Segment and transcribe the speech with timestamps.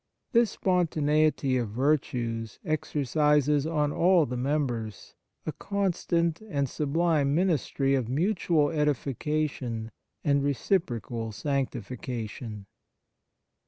[0.31, 5.13] This spontaneity of virtues exercises on all the members
[5.45, 9.91] a constant and sublime ministry of mutual edification
[10.23, 12.65] and reciprocal sanctifi cation.